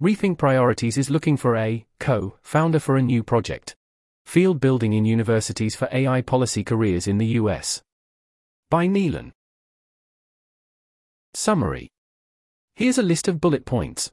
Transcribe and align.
Rethink 0.00 0.38
Priorities 0.38 0.96
is 0.96 1.10
looking 1.10 1.36
for 1.36 1.56
a 1.56 1.84
co 1.98 2.36
founder 2.40 2.78
for 2.78 2.96
a 2.96 3.02
new 3.02 3.24
project. 3.24 3.74
Field 4.26 4.60
Building 4.60 4.92
in 4.92 5.04
Universities 5.04 5.74
for 5.74 5.88
AI 5.90 6.22
Policy 6.22 6.62
Careers 6.62 7.08
in 7.08 7.18
the 7.18 7.26
US. 7.42 7.82
By 8.70 8.86
Kneilon. 8.86 9.32
Summary 11.34 11.88
Here's 12.76 12.98
a 12.98 13.02
list 13.02 13.26
of 13.26 13.40
bullet 13.40 13.64
points. 13.64 14.12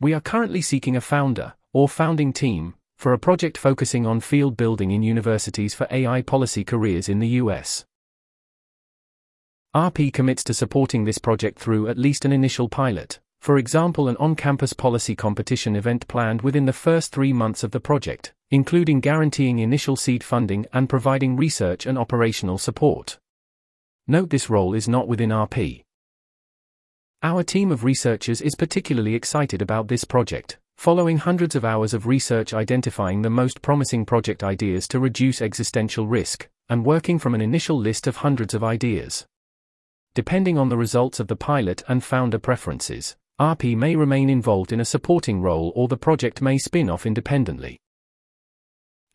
We 0.00 0.14
are 0.14 0.22
currently 0.22 0.62
seeking 0.62 0.96
a 0.96 1.02
founder, 1.02 1.52
or 1.74 1.86
founding 1.86 2.32
team, 2.32 2.72
for 2.96 3.12
a 3.12 3.18
project 3.18 3.58
focusing 3.58 4.06
on 4.06 4.20
field 4.20 4.56
building 4.56 4.90
in 4.90 5.02
universities 5.02 5.74
for 5.74 5.86
AI 5.90 6.22
policy 6.22 6.64
careers 6.64 7.10
in 7.10 7.18
the 7.18 7.28
US. 7.42 7.84
RP 9.76 10.10
commits 10.14 10.42
to 10.44 10.54
supporting 10.54 11.04
this 11.04 11.18
project 11.18 11.58
through 11.58 11.88
at 11.88 11.98
least 11.98 12.24
an 12.24 12.32
initial 12.32 12.70
pilot, 12.70 13.20
for 13.44 13.58
example, 13.58 14.08
an 14.08 14.16
on 14.16 14.34
campus 14.34 14.72
policy 14.72 15.14
competition 15.14 15.76
event 15.76 16.08
planned 16.08 16.40
within 16.40 16.64
the 16.64 16.72
first 16.72 17.12
three 17.12 17.30
months 17.30 17.62
of 17.62 17.72
the 17.72 17.78
project, 17.78 18.32
including 18.50 19.00
guaranteeing 19.00 19.58
initial 19.58 19.96
seed 19.96 20.24
funding 20.24 20.64
and 20.72 20.88
providing 20.88 21.36
research 21.36 21.84
and 21.84 21.98
operational 21.98 22.56
support. 22.56 23.18
Note 24.06 24.30
this 24.30 24.48
role 24.48 24.72
is 24.72 24.88
not 24.88 25.06
within 25.06 25.28
RP. 25.28 25.82
Our 27.22 27.42
team 27.42 27.70
of 27.70 27.84
researchers 27.84 28.40
is 28.40 28.54
particularly 28.54 29.14
excited 29.14 29.60
about 29.60 29.88
this 29.88 30.04
project, 30.04 30.56
following 30.78 31.18
hundreds 31.18 31.54
of 31.54 31.66
hours 31.66 31.92
of 31.92 32.06
research 32.06 32.54
identifying 32.54 33.20
the 33.20 33.28
most 33.28 33.60
promising 33.60 34.06
project 34.06 34.42
ideas 34.42 34.88
to 34.88 34.98
reduce 34.98 35.42
existential 35.42 36.06
risk, 36.06 36.48
and 36.70 36.86
working 36.86 37.18
from 37.18 37.34
an 37.34 37.42
initial 37.42 37.78
list 37.78 38.06
of 38.06 38.16
hundreds 38.16 38.54
of 38.54 38.64
ideas. 38.64 39.26
Depending 40.14 40.56
on 40.56 40.70
the 40.70 40.78
results 40.78 41.20
of 41.20 41.28
the 41.28 41.36
pilot 41.36 41.82
and 41.88 42.02
founder 42.02 42.38
preferences, 42.38 43.16
RP 43.40 43.76
may 43.76 43.96
remain 43.96 44.30
involved 44.30 44.72
in 44.72 44.78
a 44.78 44.84
supporting 44.84 45.40
role 45.40 45.72
or 45.74 45.88
the 45.88 45.96
project 45.96 46.40
may 46.40 46.56
spin 46.56 46.88
off 46.88 47.04
independently. 47.04 47.80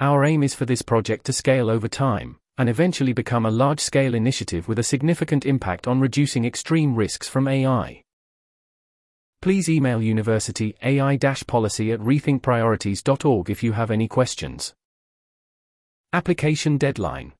Our 0.02 0.26
aim 0.26 0.44
is 0.44 0.54
for 0.54 0.66
this 0.66 0.82
project 0.82 1.26
to 1.28 1.34
scale 1.34 1.70
over 1.70 1.88
time 1.88 2.38
and 2.58 2.68
eventually 2.68 3.14
become 3.14 3.46
a 3.46 3.52
large 3.52 3.80
scale 3.80 4.14
initiative 4.14 4.68
with 4.68 4.78
a 4.78 4.84
significant 4.84 5.46
impact 5.46 5.88
on 5.88 6.02
reducing 6.02 6.44
extreme 6.44 6.96
risks 6.96 7.30
from 7.30 7.48
AI. 7.48 8.04
Please 9.42 9.70
email 9.70 10.02
university 10.02 10.76
AI 10.84 11.18
policy 11.48 11.94
at 11.94 12.02
rethinkpriorities.org 12.02 13.50
if 13.50 13.64
you 13.64 13.72
have 13.72 13.90
any 13.90 14.10
questions. 14.10 14.74
Application 16.12 16.78
deadline 16.78 17.32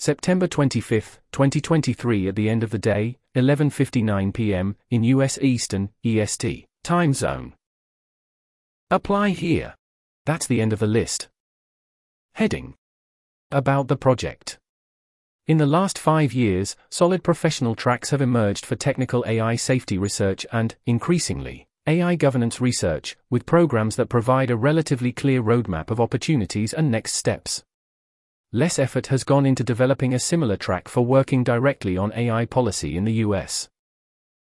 September 0.00 0.48
25, 0.48 1.20
2023 1.30 2.26
at 2.26 2.34
the 2.34 2.50
end 2.50 2.64
of 2.64 2.70
the 2.70 2.78
day, 2.80 3.16
11:59 3.34 4.32
p.m. 4.32 4.76
in 4.90 5.02
US 5.04 5.38
Eastern 5.38 5.90
EST 6.04 6.66
time 6.84 7.12
zone. 7.12 7.54
Apply 8.90 9.30
here. 9.30 9.74
That's 10.26 10.46
the 10.46 10.60
end 10.60 10.72
of 10.72 10.78
the 10.78 10.86
list. 10.86 11.28
Heading 12.34 12.74
About 13.50 13.88
the 13.88 13.96
project. 13.96 14.58
In 15.46 15.58
the 15.58 15.66
last 15.66 15.98
five 15.98 16.32
years, 16.32 16.76
solid 16.90 17.24
professional 17.24 17.74
tracks 17.74 18.10
have 18.10 18.22
emerged 18.22 18.64
for 18.64 18.76
technical 18.76 19.24
AI 19.26 19.56
safety 19.56 19.98
research 19.98 20.46
and, 20.52 20.74
increasingly, 20.86 21.66
AI 21.86 22.14
governance 22.14 22.60
research, 22.60 23.16
with 23.28 23.44
programs 23.44 23.96
that 23.96 24.08
provide 24.08 24.50
a 24.50 24.56
relatively 24.56 25.12
clear 25.12 25.42
roadmap 25.42 25.90
of 25.90 26.00
opportunities 26.00 26.72
and 26.72 26.90
next 26.90 27.14
steps. 27.14 27.62
Less 28.54 28.78
effort 28.78 29.08
has 29.08 29.24
gone 29.24 29.46
into 29.46 29.64
developing 29.64 30.14
a 30.14 30.18
similar 30.20 30.56
track 30.56 30.86
for 30.86 31.04
working 31.04 31.42
directly 31.42 31.96
on 31.96 32.12
AI 32.14 32.44
policy 32.44 32.96
in 32.96 33.04
the 33.04 33.14
US. 33.14 33.68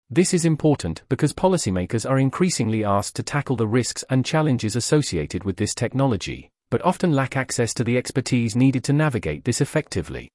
This 0.08 0.32
is 0.32 0.46
important 0.46 1.02
because 1.10 1.34
policymakers 1.34 2.08
are 2.08 2.18
increasingly 2.18 2.86
asked 2.86 3.16
to 3.16 3.22
tackle 3.22 3.54
the 3.54 3.66
risks 3.66 4.04
and 4.08 4.24
challenges 4.24 4.76
associated 4.76 5.44
with 5.44 5.58
this 5.58 5.74
technology, 5.74 6.48
but 6.70 6.80
often 6.86 7.12
lack 7.12 7.36
access 7.36 7.74
to 7.74 7.84
the 7.84 7.98
expertise 7.98 8.56
needed 8.56 8.82
to 8.84 8.94
navigate 8.94 9.44
this 9.44 9.60
effectively. 9.60 10.30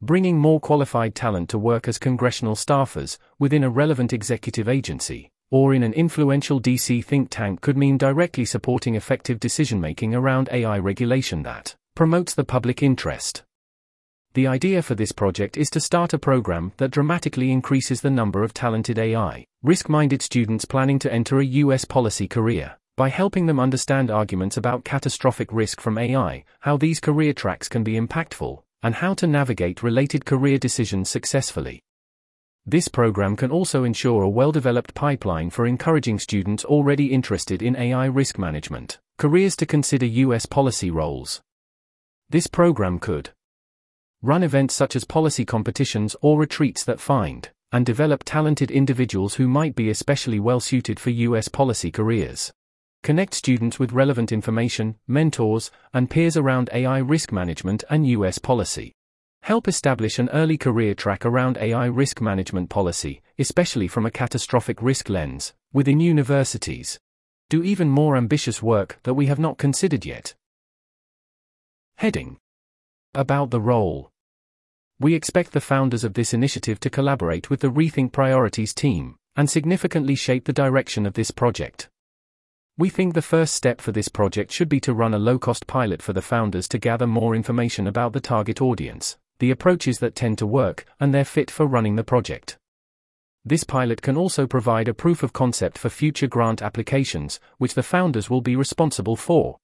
Bringing 0.00 0.38
more 0.38 0.60
qualified 0.60 1.16
talent 1.16 1.48
to 1.48 1.58
work 1.58 1.88
as 1.88 1.98
congressional 1.98 2.54
staffers 2.54 3.18
within 3.40 3.64
a 3.64 3.70
relevant 3.70 4.12
executive 4.12 4.68
agency 4.68 5.32
or 5.50 5.74
in 5.74 5.82
an 5.82 5.94
influential 5.94 6.60
DC 6.60 7.04
think 7.04 7.28
tank 7.28 7.60
could 7.60 7.76
mean 7.76 7.98
directly 7.98 8.44
supporting 8.44 8.94
effective 8.94 9.40
decision 9.40 9.80
making 9.80 10.14
around 10.14 10.48
AI 10.52 10.78
regulation 10.78 11.42
that 11.42 11.74
promotes 11.94 12.34
the 12.34 12.44
public 12.44 12.82
interest. 12.82 13.44
The 14.32 14.48
idea 14.48 14.82
for 14.82 14.96
this 14.96 15.12
project 15.12 15.56
is 15.56 15.70
to 15.70 15.80
start 15.80 16.12
a 16.12 16.18
program 16.18 16.72
that 16.78 16.90
dramatically 16.90 17.52
increases 17.52 18.00
the 18.00 18.10
number 18.10 18.42
of 18.42 18.52
talented 18.52 18.98
AI, 18.98 19.46
risk 19.62 19.88
minded 19.88 20.20
students 20.20 20.64
planning 20.64 20.98
to 20.98 21.12
enter 21.12 21.38
a 21.38 21.44
US 21.44 21.84
policy 21.84 22.26
career, 22.26 22.76
by 22.96 23.10
helping 23.10 23.46
them 23.46 23.60
understand 23.60 24.10
arguments 24.10 24.56
about 24.56 24.84
catastrophic 24.84 25.52
risk 25.52 25.80
from 25.80 25.96
AI, 25.96 26.44
how 26.60 26.76
these 26.76 26.98
career 26.98 27.32
tracks 27.32 27.68
can 27.68 27.84
be 27.84 27.92
impactful, 27.92 28.60
and 28.82 28.96
how 28.96 29.14
to 29.14 29.28
navigate 29.28 29.84
related 29.84 30.24
career 30.24 30.58
decisions 30.58 31.08
successfully. 31.08 31.80
This 32.66 32.88
program 32.88 33.36
can 33.36 33.52
also 33.52 33.84
ensure 33.84 34.22
a 34.22 34.28
well 34.28 34.50
developed 34.50 34.94
pipeline 34.94 35.48
for 35.48 35.64
encouraging 35.64 36.18
students 36.18 36.64
already 36.64 37.12
interested 37.12 37.62
in 37.62 37.76
AI 37.76 38.06
risk 38.06 38.36
management, 38.36 38.98
careers 39.16 39.54
to 39.56 39.66
consider 39.66 40.06
US 40.06 40.44
policy 40.44 40.90
roles. 40.90 41.40
This 42.30 42.46
program 42.46 42.98
could 42.98 43.30
run 44.22 44.42
events 44.42 44.74
such 44.74 44.96
as 44.96 45.04
policy 45.04 45.44
competitions 45.44 46.16
or 46.22 46.38
retreats 46.38 46.84
that 46.84 47.00
find 47.00 47.50
and 47.70 47.84
develop 47.84 48.22
talented 48.24 48.70
individuals 48.70 49.34
who 49.34 49.48
might 49.48 49.74
be 49.74 49.90
especially 49.90 50.38
well 50.38 50.60
suited 50.60 50.98
for 51.00 51.10
US 51.10 51.48
policy 51.48 51.90
careers. 51.90 52.52
Connect 53.02 53.34
students 53.34 53.78
with 53.78 53.92
relevant 53.92 54.32
information, 54.32 54.96
mentors, 55.06 55.70
and 55.92 56.08
peers 56.08 56.36
around 56.36 56.70
AI 56.72 56.98
risk 56.98 57.32
management 57.32 57.84
and 57.90 58.06
US 58.06 58.38
policy. 58.38 58.94
Help 59.42 59.68
establish 59.68 60.18
an 60.18 60.30
early 60.30 60.56
career 60.56 60.94
track 60.94 61.26
around 61.26 61.58
AI 61.58 61.84
risk 61.84 62.22
management 62.22 62.70
policy, 62.70 63.20
especially 63.38 63.88
from 63.88 64.06
a 64.06 64.10
catastrophic 64.10 64.80
risk 64.80 65.10
lens, 65.10 65.52
within 65.72 66.00
universities. 66.00 66.98
Do 67.50 67.62
even 67.62 67.90
more 67.90 68.16
ambitious 68.16 68.62
work 68.62 69.00
that 69.02 69.12
we 69.12 69.26
have 69.26 69.38
not 69.38 69.58
considered 69.58 70.06
yet. 70.06 70.34
Heading 71.96 72.38
About 73.14 73.50
the 73.50 73.60
role. 73.60 74.10
We 74.98 75.14
expect 75.14 75.52
the 75.52 75.60
founders 75.60 76.02
of 76.02 76.14
this 76.14 76.34
initiative 76.34 76.80
to 76.80 76.90
collaborate 76.90 77.50
with 77.50 77.60
the 77.60 77.70
Rethink 77.70 78.10
Priorities 78.10 78.74
team 78.74 79.14
and 79.36 79.48
significantly 79.48 80.16
shape 80.16 80.44
the 80.44 80.52
direction 80.52 81.06
of 81.06 81.14
this 81.14 81.30
project. 81.30 81.88
We 82.76 82.90
think 82.90 83.14
the 83.14 83.22
first 83.22 83.54
step 83.54 83.80
for 83.80 83.92
this 83.92 84.08
project 84.08 84.50
should 84.50 84.68
be 84.68 84.80
to 84.80 84.92
run 84.92 85.14
a 85.14 85.18
low 85.20 85.38
cost 85.38 85.68
pilot 85.68 86.02
for 86.02 86.12
the 86.12 86.20
founders 86.20 86.66
to 86.68 86.78
gather 86.78 87.06
more 87.06 87.34
information 87.34 87.86
about 87.86 88.12
the 88.12 88.20
target 88.20 88.60
audience, 88.60 89.16
the 89.38 89.52
approaches 89.52 90.00
that 90.00 90.16
tend 90.16 90.38
to 90.38 90.46
work, 90.46 90.84
and 90.98 91.14
their 91.14 91.24
fit 91.24 91.48
for 91.48 91.64
running 91.64 91.94
the 91.94 92.04
project. 92.04 92.58
This 93.44 93.62
pilot 93.62 94.02
can 94.02 94.16
also 94.16 94.48
provide 94.48 94.88
a 94.88 94.94
proof 94.94 95.22
of 95.22 95.32
concept 95.32 95.78
for 95.78 95.88
future 95.88 96.26
grant 96.26 96.60
applications, 96.60 97.38
which 97.58 97.74
the 97.74 97.84
founders 97.84 98.28
will 98.28 98.40
be 98.40 98.56
responsible 98.56 99.16
for. 99.16 99.58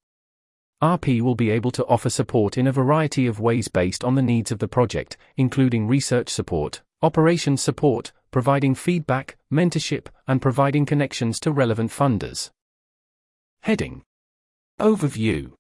RP 0.83 1.21
will 1.21 1.35
be 1.35 1.51
able 1.51 1.71
to 1.73 1.85
offer 1.87 2.09
support 2.09 2.57
in 2.57 2.67
a 2.67 2.73
variety 2.73 3.27
of 3.27 3.39
ways 3.39 3.69
based 3.69 4.03
on 4.03 4.15
the 4.15 4.23
needs 4.23 4.51
of 4.51 4.61
the 4.61 4.69
project, 4.69 5.19
including 5.37 5.87
research 5.87 6.31
support, 6.31 6.81
operations 7.03 7.61
support, 7.61 8.13
providing 8.31 8.75
feedback, 8.75 9.37
mentorship, 9.53 10.07
and 10.27 10.41
providing 10.41 10.87
connections 10.87 11.39
to 11.41 11.53
relevant 11.53 11.91
funders. 11.91 12.51
Heading 13.63 14.03
Overview 14.81 15.53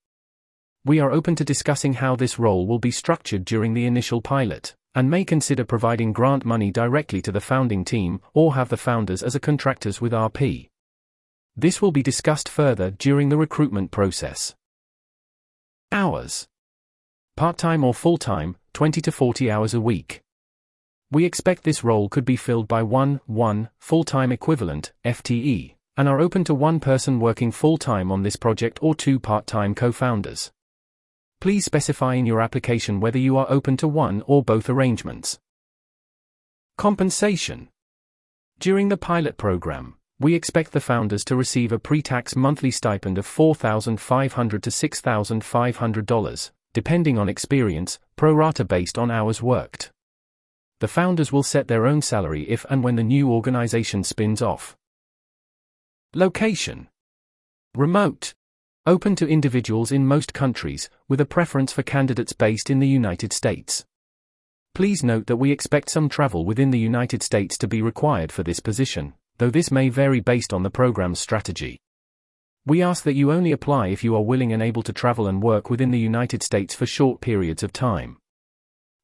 We 0.86 1.00
are 1.00 1.10
open 1.10 1.36
to 1.36 1.44
discussing 1.44 1.94
how 1.94 2.16
this 2.16 2.38
role 2.38 2.66
will 2.66 2.78
be 2.78 2.90
structured 2.90 3.44
during 3.44 3.74
the 3.74 3.84
initial 3.84 4.22
pilot, 4.22 4.74
and 4.94 5.10
may 5.10 5.26
consider 5.26 5.66
providing 5.66 6.14
grant 6.14 6.46
money 6.46 6.70
directly 6.70 7.20
to 7.20 7.32
the 7.32 7.42
founding 7.42 7.84
team 7.84 8.22
or 8.32 8.54
have 8.54 8.70
the 8.70 8.78
founders 8.78 9.22
as 9.22 9.34
a 9.34 9.40
contractors 9.40 10.00
with 10.00 10.12
RP. 10.12 10.70
This 11.54 11.82
will 11.82 11.92
be 11.92 12.02
discussed 12.02 12.48
further 12.48 12.90
during 12.90 13.28
the 13.28 13.36
recruitment 13.36 13.90
process. 13.90 14.54
Hours. 15.92 16.46
Part 17.36 17.58
time 17.58 17.82
or 17.82 17.92
full 17.92 18.16
time, 18.16 18.56
20 18.74 19.00
to 19.00 19.10
40 19.10 19.50
hours 19.50 19.74
a 19.74 19.80
week. 19.80 20.22
We 21.10 21.24
expect 21.24 21.64
this 21.64 21.82
role 21.82 22.08
could 22.08 22.24
be 22.24 22.36
filled 22.36 22.68
by 22.68 22.84
one, 22.84 23.20
1, 23.26 23.70
full 23.80 24.04
time 24.04 24.30
equivalent, 24.30 24.92
FTE, 25.04 25.74
and 25.96 26.08
are 26.08 26.20
open 26.20 26.44
to 26.44 26.54
one 26.54 26.78
person 26.78 27.18
working 27.18 27.50
full 27.50 27.76
time 27.76 28.12
on 28.12 28.22
this 28.22 28.36
project 28.36 28.78
or 28.80 28.94
two 28.94 29.18
part 29.18 29.48
time 29.48 29.74
co 29.74 29.90
founders. 29.90 30.52
Please 31.40 31.64
specify 31.64 32.14
in 32.14 32.24
your 32.24 32.40
application 32.40 33.00
whether 33.00 33.18
you 33.18 33.36
are 33.36 33.50
open 33.50 33.76
to 33.78 33.88
one 33.88 34.22
or 34.28 34.44
both 34.44 34.70
arrangements. 34.70 35.40
Compensation. 36.78 37.68
During 38.60 38.90
the 38.90 38.96
pilot 38.96 39.36
program, 39.36 39.96
we 40.20 40.34
expect 40.34 40.72
the 40.72 40.80
founders 40.80 41.24
to 41.24 41.34
receive 41.34 41.72
a 41.72 41.78
pre-tax 41.78 42.36
monthly 42.36 42.70
stipend 42.70 43.16
of 43.16 43.24
4,500 43.24 44.62
to 44.62 44.68
$6,500, 44.68 46.50
depending 46.74 47.18
on 47.18 47.28
experience, 47.30 47.98
pro 48.16 48.34
rata 48.34 48.62
based 48.62 48.98
on 48.98 49.10
hours 49.10 49.42
worked. 49.42 49.90
The 50.80 50.88
founders 50.88 51.32
will 51.32 51.42
set 51.42 51.68
their 51.68 51.86
own 51.86 52.02
salary 52.02 52.42
if 52.50 52.66
and 52.68 52.84
when 52.84 52.96
the 52.96 53.02
new 53.02 53.32
organization 53.32 54.04
spins 54.04 54.42
off. 54.42 54.76
Location 56.14 56.88
Remote. 57.74 58.34
Open 58.86 59.16
to 59.16 59.26
individuals 59.26 59.90
in 59.90 60.06
most 60.06 60.34
countries, 60.34 60.90
with 61.08 61.20
a 61.20 61.26
preference 61.26 61.72
for 61.72 61.82
candidates 61.82 62.34
based 62.34 62.68
in 62.68 62.78
the 62.78 62.88
United 62.88 63.32
States. 63.32 63.86
Please 64.74 65.02
note 65.02 65.28
that 65.28 65.36
we 65.36 65.50
expect 65.50 65.88
some 65.88 66.10
travel 66.10 66.44
within 66.44 66.70
the 66.70 66.78
United 66.78 67.22
States 67.22 67.56
to 67.58 67.66
be 67.66 67.80
required 67.80 68.32
for 68.32 68.42
this 68.42 68.60
position, 68.60 69.14
though 69.40 69.48
this 69.48 69.70
may 69.70 69.88
vary 69.88 70.20
based 70.20 70.52
on 70.52 70.62
the 70.62 70.68
program's 70.68 71.18
strategy. 71.18 71.80
We 72.66 72.82
ask 72.82 73.04
that 73.04 73.14
you 73.14 73.32
only 73.32 73.52
apply 73.52 73.86
if 73.86 74.04
you 74.04 74.14
are 74.14 74.22
willing 74.22 74.52
and 74.52 74.62
able 74.62 74.82
to 74.82 74.92
travel 74.92 75.26
and 75.26 75.42
work 75.42 75.70
within 75.70 75.90
the 75.90 75.98
United 75.98 76.42
States 76.42 76.74
for 76.74 76.84
short 76.84 77.22
periods 77.22 77.62
of 77.62 77.72
time. 77.72 78.18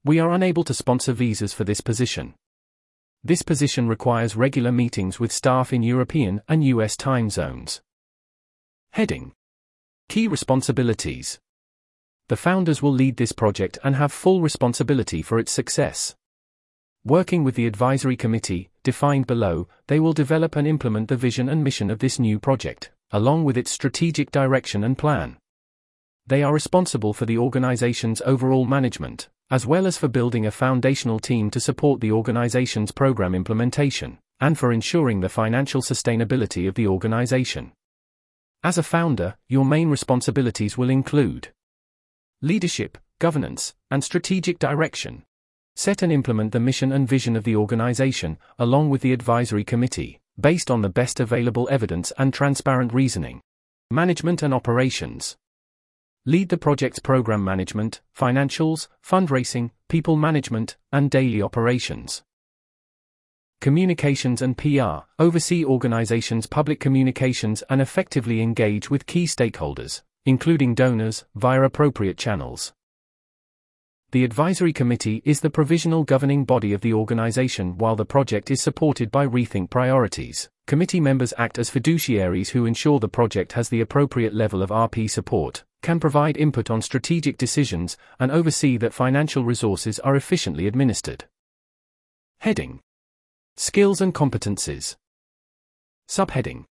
We 0.04 0.18
are 0.18 0.30
unable 0.30 0.62
to 0.64 0.74
sponsor 0.74 1.14
visas 1.14 1.54
for 1.54 1.64
this 1.64 1.80
position. 1.80 2.34
This 3.24 3.40
position 3.40 3.88
requires 3.88 4.36
regular 4.36 4.72
meetings 4.72 5.18
with 5.18 5.32
staff 5.32 5.72
in 5.72 5.82
European 5.82 6.42
and 6.46 6.62
US 6.64 6.98
time 6.98 7.30
zones. 7.30 7.80
Heading 8.90 9.32
Key 10.10 10.28
Responsibilities 10.28 11.38
The 12.28 12.36
founders 12.36 12.82
will 12.82 12.92
lead 12.92 13.16
this 13.16 13.32
project 13.32 13.78
and 13.82 13.96
have 13.96 14.12
full 14.12 14.42
responsibility 14.42 15.22
for 15.22 15.38
its 15.38 15.50
success. 15.50 16.14
Working 17.06 17.42
with 17.42 17.54
the 17.54 17.66
advisory 17.66 18.16
committee, 18.16 18.68
defined 18.86 19.26
below, 19.26 19.66
they 19.88 19.98
will 19.98 20.12
develop 20.12 20.54
and 20.54 20.66
implement 20.66 21.08
the 21.08 21.16
vision 21.16 21.48
and 21.48 21.64
mission 21.64 21.90
of 21.90 21.98
this 21.98 22.20
new 22.20 22.38
project, 22.38 22.92
along 23.10 23.42
with 23.42 23.58
its 23.58 23.72
strategic 23.72 24.30
direction 24.30 24.84
and 24.84 24.96
plan. 24.96 25.36
They 26.28 26.44
are 26.44 26.52
responsible 26.52 27.12
for 27.12 27.26
the 27.26 27.36
organization's 27.36 28.22
overall 28.24 28.64
management, 28.64 29.28
as 29.50 29.66
well 29.66 29.88
as 29.88 29.98
for 29.98 30.06
building 30.06 30.46
a 30.46 30.52
foundational 30.52 31.18
team 31.18 31.50
to 31.50 31.58
support 31.58 32.00
the 32.00 32.12
organization's 32.12 32.92
program 32.92 33.34
implementation, 33.34 34.18
and 34.40 34.56
for 34.56 34.72
ensuring 34.72 35.20
the 35.20 35.28
financial 35.28 35.82
sustainability 35.82 36.68
of 36.68 36.76
the 36.76 36.86
organization. 36.86 37.72
As 38.62 38.78
a 38.78 38.84
founder, 38.84 39.36
your 39.48 39.64
main 39.64 39.90
responsibilities 39.90 40.78
will 40.78 40.90
include 40.90 41.48
leadership, 42.40 42.98
governance, 43.18 43.74
and 43.90 44.04
strategic 44.04 44.60
direction. 44.60 45.24
Set 45.78 46.00
and 46.00 46.10
implement 46.10 46.52
the 46.52 46.60
mission 46.60 46.90
and 46.90 47.06
vision 47.06 47.36
of 47.36 47.44
the 47.44 47.54
organization, 47.54 48.38
along 48.58 48.88
with 48.88 49.02
the 49.02 49.12
advisory 49.12 49.62
committee, 49.62 50.20
based 50.40 50.70
on 50.70 50.80
the 50.80 50.88
best 50.88 51.20
available 51.20 51.68
evidence 51.70 52.14
and 52.16 52.32
transparent 52.32 52.94
reasoning. 52.94 53.42
Management 53.90 54.42
and 54.42 54.54
operations. 54.54 55.36
Lead 56.24 56.48
the 56.48 56.56
project's 56.56 56.98
program 56.98 57.44
management, 57.44 58.00
financials, 58.18 58.88
fundraising, 59.06 59.70
people 59.90 60.16
management, 60.16 60.78
and 60.92 61.10
daily 61.10 61.42
operations. 61.42 62.22
Communications 63.60 64.40
and 64.40 64.56
PR. 64.56 65.04
Oversee 65.18 65.62
organizations' 65.62 66.46
public 66.46 66.80
communications 66.80 67.62
and 67.68 67.82
effectively 67.82 68.40
engage 68.40 68.90
with 68.90 69.06
key 69.06 69.24
stakeholders, 69.24 70.00
including 70.24 70.74
donors, 70.74 71.26
via 71.34 71.62
appropriate 71.62 72.16
channels. 72.16 72.72
The 74.12 74.22
advisory 74.22 74.72
committee 74.72 75.20
is 75.24 75.40
the 75.40 75.50
provisional 75.50 76.04
governing 76.04 76.44
body 76.44 76.72
of 76.72 76.80
the 76.80 76.94
organization 76.94 77.76
while 77.76 77.96
the 77.96 78.04
project 78.04 78.52
is 78.52 78.62
supported 78.62 79.10
by 79.10 79.26
Rethink 79.26 79.68
Priorities. 79.68 80.48
Committee 80.68 81.00
members 81.00 81.34
act 81.36 81.58
as 81.58 81.70
fiduciaries 81.70 82.50
who 82.50 82.66
ensure 82.66 83.00
the 83.00 83.08
project 83.08 83.52
has 83.52 83.68
the 83.68 83.80
appropriate 83.80 84.32
level 84.32 84.62
of 84.62 84.70
RP 84.70 85.10
support, 85.10 85.64
can 85.82 85.98
provide 85.98 86.36
input 86.36 86.70
on 86.70 86.82
strategic 86.82 87.36
decisions, 87.36 87.96
and 88.20 88.30
oversee 88.30 88.76
that 88.76 88.94
financial 88.94 89.44
resources 89.44 89.98
are 90.00 90.14
efficiently 90.14 90.68
administered. 90.68 91.24
Heading 92.38 92.78
Skills 93.56 94.00
and 94.00 94.14
Competencies 94.14 94.94
Subheading 96.08 96.64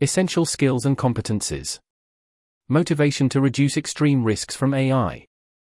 Essential 0.00 0.46
Skills 0.46 0.86
and 0.86 0.96
Competencies 0.96 1.78
Motivation 2.68 3.28
to 3.28 3.42
reduce 3.42 3.76
extreme 3.76 4.24
risks 4.24 4.56
from 4.56 4.72
AI. 4.72 5.26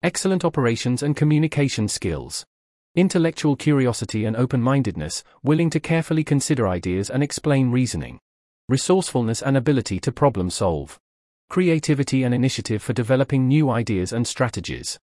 Excellent 0.02 0.46
operations 0.46 1.02
and 1.02 1.14
communication 1.14 1.86
skills. 1.86 2.46
Intellectual 2.94 3.54
curiosity 3.54 4.24
and 4.24 4.34
open 4.34 4.62
mindedness, 4.62 5.22
willing 5.42 5.68
to 5.68 5.78
carefully 5.78 6.24
consider 6.24 6.66
ideas 6.66 7.10
and 7.10 7.22
explain 7.22 7.70
reasoning. 7.70 8.18
Resourcefulness 8.70 9.42
and 9.42 9.58
ability 9.58 10.00
to 10.00 10.10
problem 10.10 10.48
solve. 10.48 10.98
Creativity 11.50 12.22
and 12.22 12.34
initiative 12.34 12.82
for 12.82 12.94
developing 12.94 13.46
new 13.46 13.68
ideas 13.68 14.14
and 14.14 14.26
strategies, 14.26 14.98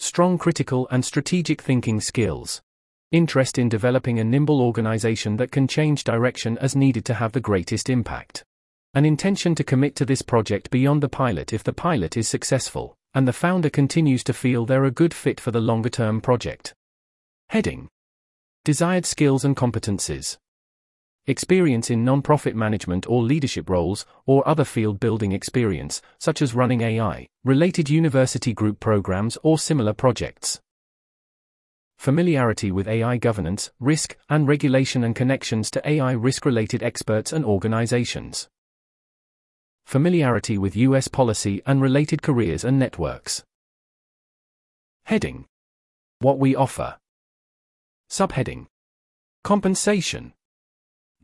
strong 0.00 0.36
critical 0.36 0.88
and 0.90 1.04
strategic 1.04 1.62
thinking 1.62 2.00
skills, 2.00 2.60
interest 3.12 3.56
in 3.56 3.68
developing 3.68 4.18
a 4.18 4.24
nimble 4.24 4.60
organization 4.60 5.36
that 5.36 5.52
can 5.52 5.68
change 5.68 6.02
direction 6.02 6.58
as 6.58 6.74
needed 6.74 7.04
to 7.04 7.14
have 7.14 7.30
the 7.30 7.40
greatest 7.40 7.88
impact, 7.88 8.42
an 8.94 9.04
intention 9.04 9.54
to 9.54 9.62
commit 9.62 9.94
to 9.94 10.04
this 10.04 10.22
project 10.22 10.70
beyond 10.70 11.02
the 11.02 11.08
pilot 11.08 11.52
if 11.52 11.62
the 11.62 11.72
pilot 11.72 12.16
is 12.16 12.26
successful, 12.26 12.96
and 13.14 13.26
the 13.26 13.32
founder 13.32 13.70
continues 13.70 14.22
to 14.24 14.32
feel 14.32 14.66
they're 14.66 14.84
a 14.84 14.90
good 14.90 15.14
fit 15.14 15.40
for 15.40 15.50
the 15.50 15.60
longer 15.60 15.88
term 15.88 16.20
project. 16.20 16.74
Heading 17.48 17.88
Desired 18.64 19.06
skills 19.06 19.44
and 19.44 19.56
competencies 19.56 20.36
experience 21.26 21.90
in 21.90 22.04
non-profit 22.04 22.56
management 22.56 23.06
or 23.08 23.22
leadership 23.22 23.70
roles, 23.70 24.04
or 24.26 24.46
other 24.48 24.64
field 24.64 24.98
building 24.98 25.32
experience, 25.32 26.02
such 26.18 26.42
as 26.42 26.54
running 26.54 26.80
AI, 26.80 27.26
related 27.44 27.88
university 27.88 28.52
group 28.52 28.80
programs 28.80 29.38
or 29.42 29.58
similar 29.58 29.92
projects. 29.92 30.60
Familiarity 31.98 32.72
with 32.72 32.88
AI 32.88 33.18
governance, 33.18 33.70
risk, 33.78 34.16
and 34.28 34.48
regulation 34.48 35.04
and 35.04 35.14
connections 35.14 35.70
to 35.70 35.88
AI 35.88 36.12
risk-related 36.12 36.82
experts 36.82 37.32
and 37.32 37.44
organizations. 37.44 38.48
Familiarity 39.90 40.56
with 40.56 40.76
US 40.76 41.08
policy 41.08 41.62
and 41.66 41.82
related 41.82 42.22
careers 42.22 42.62
and 42.62 42.78
networks. 42.78 43.42
Heading. 45.06 45.46
What 46.20 46.38
we 46.38 46.54
offer. 46.54 46.96
Subheading. 48.08 48.66
Compensation. 49.42 50.32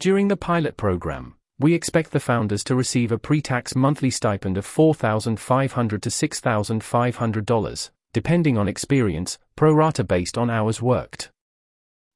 During 0.00 0.26
the 0.26 0.36
pilot 0.36 0.76
program, 0.76 1.36
we 1.60 1.74
expect 1.74 2.10
the 2.10 2.18
founders 2.18 2.64
to 2.64 2.74
receive 2.74 3.12
a 3.12 3.18
pre-tax 3.18 3.76
monthly 3.76 4.10
stipend 4.10 4.58
of 4.58 4.66
$4,500 4.66 6.00
to 6.00 6.08
$6,500, 6.10 7.90
depending 8.12 8.58
on 8.58 8.66
experience, 8.66 9.38
pro 9.54 9.72
rata 9.72 10.02
based 10.02 10.36
on 10.36 10.50
hours 10.50 10.82
worked. 10.82 11.30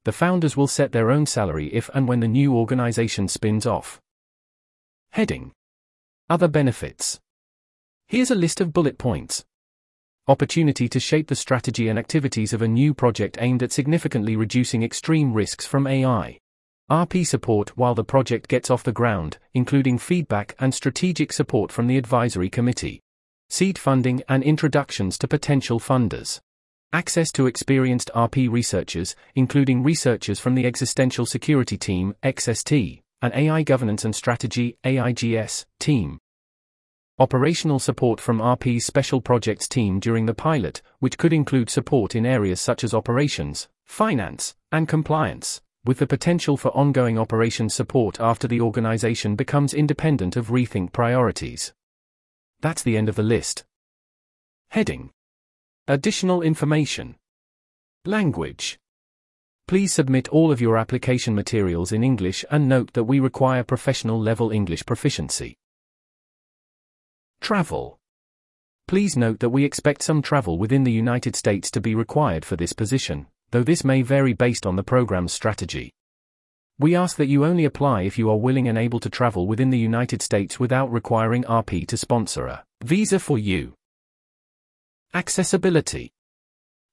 The 0.03 0.11
founders 0.11 0.57
will 0.57 0.67
set 0.67 0.91
their 0.91 1.11
own 1.11 1.25
salary 1.27 1.73
if 1.73 1.89
and 1.93 2.09
when 2.09 2.19
the 2.19 2.27
new 2.27 2.53
organization 2.53 3.29
spins 3.29 3.65
off. 3.65 4.01
Heading 5.11 5.53
Other 6.31 6.47
benefits. 6.47 7.19
Here's 8.07 8.31
a 8.31 8.35
list 8.35 8.61
of 8.61 8.71
bullet 8.71 8.97
points. 8.97 9.43
Opportunity 10.29 10.87
to 10.87 10.97
shape 10.97 11.27
the 11.27 11.35
strategy 11.35 11.89
and 11.89 11.99
activities 11.99 12.53
of 12.53 12.61
a 12.61 12.69
new 12.69 12.93
project 12.93 13.37
aimed 13.41 13.61
at 13.61 13.73
significantly 13.73 14.37
reducing 14.37 14.81
extreme 14.81 15.33
risks 15.33 15.65
from 15.65 15.85
AI. 15.85 16.39
RP 16.89 17.27
support 17.27 17.75
while 17.75 17.95
the 17.95 18.05
project 18.05 18.47
gets 18.47 18.69
off 18.71 18.81
the 18.81 18.93
ground, 18.93 19.39
including 19.53 19.97
feedback 19.97 20.55
and 20.57 20.73
strategic 20.73 21.33
support 21.33 21.69
from 21.69 21.87
the 21.87 21.97
advisory 21.97 22.49
committee. 22.49 23.01
Seed 23.49 23.77
funding 23.77 24.23
and 24.29 24.41
introductions 24.41 25.17
to 25.17 25.27
potential 25.27 25.81
funders. 25.81 26.39
Access 26.93 27.29
to 27.33 27.45
experienced 27.45 28.09
RP 28.15 28.49
researchers, 28.49 29.17
including 29.35 29.83
researchers 29.83 30.39
from 30.39 30.55
the 30.55 30.65
Existential 30.65 31.25
Security 31.25 31.77
Team, 31.77 32.15
XST, 32.23 33.00
and 33.21 33.33
AI 33.33 33.63
Governance 33.63 34.05
and 34.05 34.15
Strategy, 34.15 34.77
AIGS, 34.83 35.65
team. 35.79 36.19
Operational 37.19 37.79
support 37.79 38.19
from 38.19 38.39
RP's 38.39 38.85
Special 38.85 39.21
Projects 39.21 39.67
team 39.67 39.99
during 39.99 40.25
the 40.25 40.33
pilot, 40.33 40.81
which 40.99 41.17
could 41.17 41.33
include 41.33 41.69
support 41.69 42.15
in 42.15 42.25
areas 42.25 42.59
such 42.59 42.83
as 42.83 42.93
operations, 42.93 43.67
finance, 43.85 44.55
and 44.71 44.87
compliance 44.87 45.61
with 45.83 45.97
the 45.97 46.07
potential 46.07 46.57
for 46.57 46.69
ongoing 46.77 47.17
operations 47.17 47.73
support 47.73 48.19
after 48.19 48.47
the 48.47 48.61
organization 48.61 49.35
becomes 49.35 49.73
independent 49.73 50.35
of 50.35 50.49
rethink 50.49 50.91
priorities. 50.91 51.73
That's 52.59 52.83
the 52.83 52.97
end 52.97 53.09
of 53.09 53.15
the 53.15 53.23
list. 53.23 53.65
Heading 54.69 55.09
Additional 55.87 56.43
information. 56.43 57.15
Language. 58.05 58.77
Please 59.71 59.93
submit 59.93 60.27
all 60.27 60.51
of 60.51 60.59
your 60.59 60.77
application 60.77 61.33
materials 61.33 61.93
in 61.93 62.03
English 62.03 62.43
and 62.51 62.67
note 62.67 62.91
that 62.91 63.05
we 63.05 63.21
require 63.21 63.63
professional 63.63 64.19
level 64.19 64.51
English 64.51 64.85
proficiency. 64.85 65.55
Travel. 67.39 67.97
Please 68.89 69.15
note 69.15 69.39
that 69.39 69.51
we 69.51 69.63
expect 69.63 70.03
some 70.03 70.21
travel 70.21 70.57
within 70.57 70.83
the 70.83 70.91
United 70.91 71.37
States 71.37 71.71
to 71.71 71.79
be 71.79 71.95
required 71.95 72.43
for 72.43 72.57
this 72.57 72.73
position, 72.73 73.27
though 73.51 73.63
this 73.63 73.85
may 73.85 74.01
vary 74.01 74.33
based 74.33 74.65
on 74.65 74.75
the 74.75 74.83
program's 74.83 75.31
strategy. 75.31 75.93
We 76.77 76.93
ask 76.93 77.15
that 77.15 77.29
you 77.29 77.45
only 77.45 77.63
apply 77.63 78.01
if 78.01 78.17
you 78.17 78.29
are 78.29 78.35
willing 78.35 78.67
and 78.67 78.77
able 78.77 78.99
to 78.99 79.09
travel 79.09 79.47
within 79.47 79.69
the 79.69 79.79
United 79.79 80.21
States 80.21 80.59
without 80.59 80.91
requiring 80.91 81.45
RP 81.45 81.87
to 81.87 81.95
sponsor 81.95 82.47
a 82.47 82.65
visa 82.83 83.19
for 83.19 83.37
you. 83.37 83.73
Accessibility. 85.13 86.11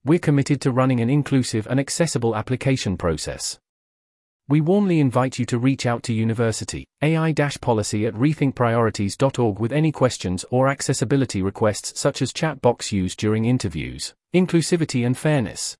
We're 0.08 0.18
committed 0.18 0.62
to 0.62 0.72
running 0.72 1.00
an 1.00 1.10
inclusive 1.10 1.66
and 1.66 1.78
accessible 1.78 2.34
application 2.34 2.96
process. 2.96 3.58
We 4.48 4.62
warmly 4.62 5.00
invite 5.00 5.38
you 5.38 5.44
to 5.44 5.58
reach 5.58 5.84
out 5.84 6.02
to 6.04 6.14
University 6.14 6.86
AI-policy 7.02 8.06
at 8.06 8.14
rethinkpriorities.org 8.14 9.58
with 9.58 9.70
any 9.70 9.92
questions 9.92 10.46
or 10.50 10.68
accessibility 10.68 11.42
requests 11.42 12.00
such 12.00 12.22
as 12.22 12.32
chat 12.32 12.62
box 12.62 12.90
used 12.90 13.18
during 13.18 13.44
interviews, 13.44 14.14
inclusivity 14.34 15.04
and 15.04 15.18
fairness. 15.18 15.76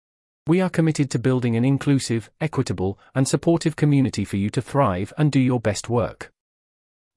We 0.46 0.60
are 0.60 0.68
committed 0.68 1.10
to 1.12 1.18
building 1.18 1.56
an 1.56 1.64
inclusive, 1.64 2.28
equitable, 2.38 2.98
and 3.14 3.26
supportive 3.26 3.76
community 3.76 4.26
for 4.26 4.36
you 4.36 4.50
to 4.50 4.60
thrive 4.60 5.10
and 5.16 5.32
do 5.32 5.40
your 5.40 5.58
best 5.58 5.88
work. 5.88 6.30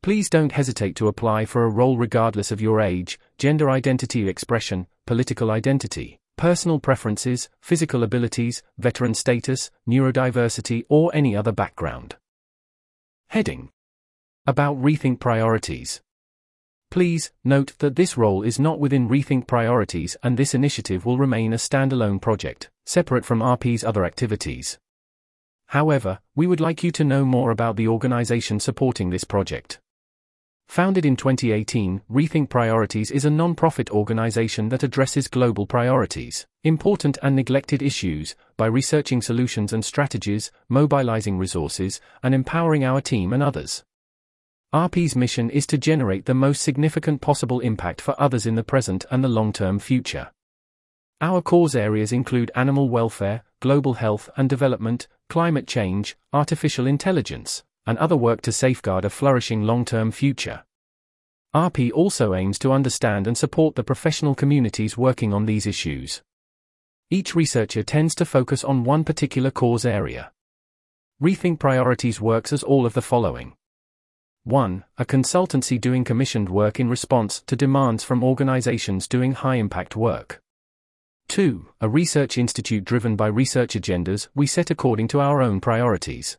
Please 0.02 0.30
don't 0.30 0.54
hesitate 0.54 0.96
to 0.96 1.10
apply 1.10 1.44
for 1.44 1.66
a 1.66 1.70
role 1.70 1.98
regardless 1.98 2.54
of 2.54 2.62
your 2.62 2.80
age, 2.80 3.20
gender 3.38 3.70
identity 3.70 4.30
expression, 4.30 4.88
political 5.06 5.52
identity, 5.52 6.21
personal 6.38 6.80
preferences, 6.80 7.50
physical 7.62 8.04
abilities, 8.04 8.64
veteran 8.78 9.14
status, 9.14 9.72
neurodiversity, 9.88 10.84
or 10.90 11.12
any 11.14 11.36
other 11.36 11.52
background. 11.52 12.16
Heading 13.30 13.70
About 14.46 14.82
Rethink 14.82 15.20
Priorities. 15.20 16.02
Please 16.90 17.32
note 17.46 17.78
that 17.80 17.96
this 17.96 18.18
role 18.18 18.44
is 18.44 18.60
not 18.60 18.80
within 18.80 19.08
Rethink 19.08 19.48
Priorities 19.48 20.18
and 20.24 20.38
this 20.38 20.54
initiative 20.54 21.06
will 21.06 21.18
remain 21.18 21.54
a 21.54 21.56
standalone 21.58 22.22
project, 22.22 22.70
separate 22.86 23.24
from 23.24 23.40
RP's 23.40 23.84
other 23.84 24.04
activities. 24.04 24.78
However, 25.68 26.20
we 26.36 26.48
would 26.48 26.60
like 26.60 26.84
you 26.84 26.92
to 26.92 27.06
know 27.06 27.24
more 27.24 27.50
about 27.50 27.78
the 27.78 27.88
organization 27.88 28.60
supporting 28.60 29.10
this 29.10 29.24
project. 29.24 29.80
Founded 30.72 31.06
in 31.06 31.18
2018, 31.18 32.02
Rethink 32.10 32.48
Priorities 32.48 33.12
is 33.12 33.26
a 33.26 33.30
non-profit 33.30 33.90
organization 33.90 34.70
that 34.70 34.84
addresses 34.84 35.28
global 35.28 35.68
priorities, 35.68 36.48
important 36.64 37.18
and 37.22 37.36
neglected 37.36 37.82
issues, 37.82 38.38
by 38.56 38.68
researching 38.68 39.22
solutions 39.22 39.74
and 39.74 39.84
strategies, 39.84 40.50
mobilizing 40.70 41.38
resources, 41.38 42.00
and 42.24 42.34
empowering 42.34 42.86
our 42.86 43.02
team 43.02 43.34
and 43.34 43.44
others. 43.44 43.84
RP's 44.74 45.14
mission 45.14 45.50
is 45.50 45.68
to 45.68 45.78
generate 45.78 46.24
the 46.24 46.34
most 46.34 46.62
significant 46.62 47.20
possible 47.20 47.60
impact 47.60 48.00
for 48.00 48.16
others 48.18 48.46
in 48.46 48.56
the 48.56 48.64
present 48.64 49.04
and 49.12 49.22
the 49.22 49.28
long-term 49.28 49.78
future. 49.78 50.32
Our 51.20 51.42
cause 51.42 51.76
areas 51.76 52.14
include 52.14 52.50
animal 52.56 52.88
welfare, 52.88 53.44
global 53.60 53.96
health 53.96 54.30
and 54.38 54.50
development, 54.50 55.10
climate 55.28 55.68
change, 55.68 56.16
artificial 56.32 56.88
intelligence, 56.88 57.66
and 57.86 57.98
other 57.98 58.16
work 58.16 58.42
to 58.42 58.52
safeguard 58.52 59.06
a 59.06 59.10
flourishing 59.10 59.64
long-term 59.64 60.12
future. 60.12 60.64
RP 61.54 61.92
also 61.92 62.34
aims 62.34 62.58
to 62.60 62.72
understand 62.72 63.28
and 63.28 63.38
support 63.38 63.76
the 63.76 63.84
professional 63.84 64.36
communities 64.36 64.98
working 64.98 65.34
on 65.34 65.46
these 65.46 65.66
issues. 65.66 66.22
Each 67.10 67.36
researcher 67.36 67.84
tends 67.84 68.16
to 68.16 68.26
focus 68.26 68.64
on 68.64 68.86
one 68.86 69.04
particular 69.04 69.52
cause 69.52 69.86
area. 69.86 70.32
Rethink 71.22 71.60
Priorities 71.60 72.22
works 72.22 72.54
as 72.54 72.64
all 72.64 72.86
of 72.86 72.94
the 72.94 73.02
following. 73.02 73.54
1. 74.44 74.86
A 74.98 75.06
consultancy 75.06 75.80
doing 75.80 76.04
commissioned 76.04 76.50
work 76.50 76.80
in 76.80 76.90
response 76.90 77.42
to 77.42 77.56
demands 77.56 78.04
from 78.04 78.24
organizations 78.24 79.08
doing 79.08 79.34
high 79.34 79.56
impact 79.56 79.96
work. 79.96 80.42
2. 81.28 81.68
A 81.82 81.90
research 81.90 82.38
institute 82.38 82.84
driven 82.84 83.16
by 83.16 83.28
research 83.28 83.74
agendas 83.74 84.30
we 84.34 84.48
set 84.48 84.72
according 84.72 85.08
to 85.10 85.20
our 85.20 85.42
own 85.42 85.60
priorities. 85.60 86.38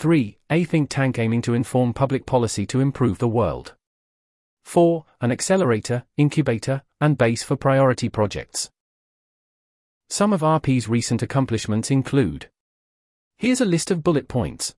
3. 0.00 0.38
A 0.48 0.64
think 0.64 0.88
tank 0.88 1.18
aiming 1.18 1.42
to 1.42 1.52
inform 1.52 1.92
public 1.92 2.24
policy 2.24 2.64
to 2.64 2.80
improve 2.80 3.18
the 3.18 3.28
world. 3.28 3.74
4. 4.64 5.04
An 5.20 5.30
accelerator, 5.30 6.04
incubator, 6.16 6.84
and 7.02 7.18
base 7.18 7.42
for 7.42 7.54
priority 7.54 8.08
projects. 8.08 8.70
Some 10.08 10.32
of 10.32 10.40
RP's 10.40 10.88
recent 10.88 11.20
accomplishments 11.20 11.90
include 11.90 12.48
Here's 13.36 13.60
a 13.60 13.66
list 13.66 13.90
of 13.90 14.02
bullet 14.02 14.26
points. 14.26 14.74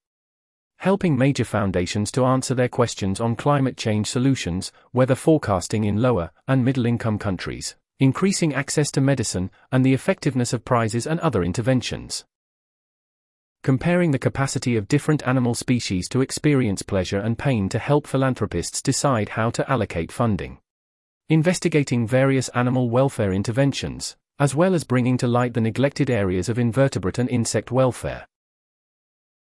Helping 0.79 1.17
major 1.17 1.45
foundations 1.45 2.11
to 2.11 2.25
answer 2.25 2.57
their 2.57 2.69
questions 2.69 3.21
on 3.21 3.37
climate 3.37 3.77
change 3.77 4.09
solutions, 4.09 4.73
weather 4.93 5.15
forecasting 5.15 5.85
in 5.85 6.03
lower 6.03 6.33
and 6.49 6.65
middle 6.65 6.85
income 6.85 7.21
countries, 7.21 7.77
increasing 8.01 8.53
access 8.53 8.91
to 8.91 9.01
medicine, 9.01 9.53
and 9.71 9.87
the 9.87 9.95
effectiveness 9.95 10.53
of 10.53 10.65
prizes 10.65 11.07
and 11.07 11.21
other 11.21 11.45
interventions 11.45 12.25
comparing 13.63 14.11
the 14.11 14.19
capacity 14.19 14.77
of 14.77 14.89
different 14.89 15.27
animal 15.27 15.55
species 15.55 16.09
to 16.09 16.21
experience 16.21 16.83
pleasure 16.83 17.21
and 17.21 17.39
pain 17.39 17.69
to 17.69 17.79
help 17.79 18.09
philanthropists 18.09 18.83
decide 18.83 19.29
how 19.29 19.51
to 19.51 19.71
allocate 19.71 20.11
funding. 20.11 20.59
Investigating 21.29 22.07
various 22.07 22.49
animal 22.51 22.91
welfare 22.91 23.33
interventions, 23.33 24.17
as 24.41 24.55
well 24.55 24.75
as 24.75 24.83
bringing 24.83 25.17
to 25.17 25.29
light 25.29 25.55
the 25.55 25.61
neglected 25.61 26.11
areas 26.11 26.49
of 26.49 26.59
invertebrate 26.59 27.19
and 27.19 27.31
insect 27.31 27.71
welfare. 27.71 28.27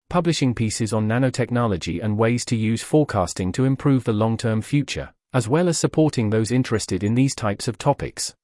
Publishing 0.09 0.55
pieces 0.55 0.95
on 0.95 1.07
nanotechnology 1.07 2.03
and 2.03 2.17
ways 2.17 2.47
to 2.47 2.57
use 2.57 2.83
forecasting 2.83 3.53
to 3.53 3.67
improve 3.67 4.05
the 4.05 4.13
long 4.15 4.39
term 4.39 4.63
future, 4.63 5.13
as 5.35 5.49
well 5.49 5.69
as 5.69 5.77
supporting 5.77 6.31
those 6.31 6.51
interested 6.51 7.05
in 7.05 7.15
these 7.15 7.35
types 7.35 7.69
of 7.69 7.77
topics 7.77 8.35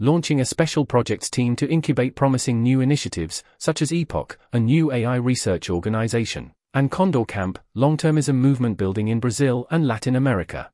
launching 0.00 0.40
a 0.40 0.44
special 0.44 0.84
projects 0.84 1.30
team 1.30 1.54
to 1.56 1.68
incubate 1.68 2.16
promising 2.16 2.62
new 2.62 2.80
initiatives, 2.80 3.44
such 3.58 3.80
as 3.80 3.92
Epoch, 3.92 4.38
a 4.52 4.58
new 4.58 4.90
AI 4.92 5.16
research 5.16 5.70
organization, 5.70 6.52
and 6.74 6.90
Condor 6.90 7.24
Camp, 7.24 7.58
long-termism 7.74 8.34
movement 8.34 8.76
building 8.76 9.08
in 9.08 9.20
Brazil 9.20 9.66
and 9.70 9.86
Latin 9.86 10.16
America. 10.16 10.70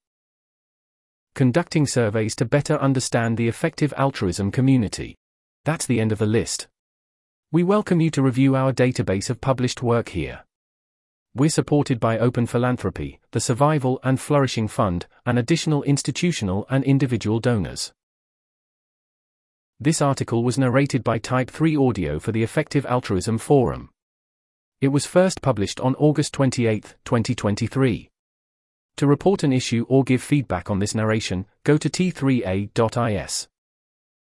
Conducting 1.35 1.87
surveys 1.87 2.35
to 2.37 2.45
better 2.45 2.77
understand 2.79 3.37
the 3.37 3.47
effective 3.47 3.93
altruism 3.97 4.51
community. 4.51 5.17
That's 5.65 5.87
the 5.87 6.01
end 6.01 6.13
of 6.13 6.19
the 6.19 6.27
list. 6.27 6.69
We 7.53 7.63
welcome 7.63 8.01
you 8.01 8.11
to 8.11 8.23
review 8.23 8.57
our 8.57 8.73
database 8.73 9.29
of 9.29 9.41
published 9.41 9.83
work 9.83 10.11
here. 10.11 10.45
We're 11.35 11.51
supported 11.51 12.01
by 12.01 12.19
Open 12.19 12.47
Philanthropy, 12.47 13.21
the 13.31 13.41
Survival 13.41 14.01
and 14.03 14.19
Flourishing 14.19 14.67
Fund, 14.67 15.07
and 15.27 15.39
additional 15.39 15.83
institutional 15.85 16.67
and 16.71 16.83
individual 16.83 17.39
donors. 17.39 17.93
This 19.83 20.03
article 20.03 20.45
was 20.45 20.59
narrated 20.59 21.03
by 21.03 21.17
Type 21.17 21.51
3 21.51 21.75
Audio 21.75 22.19
for 22.19 22.33
the 22.33 22.43
Effective 22.43 22.85
Altruism 22.85 23.39
Forum. 23.39 23.89
It 24.83 24.89
was 24.89 25.07
first 25.07 25.41
published 25.41 25.81
on 25.81 25.95
August 25.95 26.35
28, 26.35 26.97
2023. 27.07 28.11
To 28.97 29.07
report 29.07 29.43
an 29.43 29.55
issue 29.55 29.87
or 29.89 30.05
give 30.05 30.21
feedback 30.21 30.69
on 30.69 30.81
this 30.81 30.95
narration, 30.95 31.47
go 31.65 31.79
to 31.79 31.89
t3a.is. 31.89 33.49